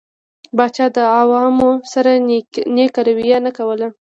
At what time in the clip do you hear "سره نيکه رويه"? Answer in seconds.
1.93-3.37